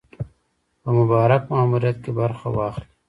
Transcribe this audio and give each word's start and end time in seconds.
په 0.81 0.89
مبارک 0.97 1.41
ماموریت 1.53 1.97
کې 2.03 2.11
برخه 2.19 2.47
واخلي. 2.57 2.87